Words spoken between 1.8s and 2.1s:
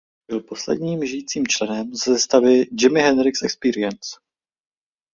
ze